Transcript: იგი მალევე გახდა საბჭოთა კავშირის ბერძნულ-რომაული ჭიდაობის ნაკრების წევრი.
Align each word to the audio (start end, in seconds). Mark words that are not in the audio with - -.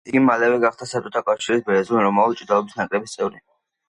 იგი 0.09 0.19
მალევე 0.27 0.55
გახდა 0.61 0.85
საბჭოთა 0.91 1.21
კავშირის 1.27 1.61
ბერძნულ-რომაული 1.67 2.39
ჭიდაობის 2.41 2.79
ნაკრების 2.81 3.15
წევრი. 3.19 3.41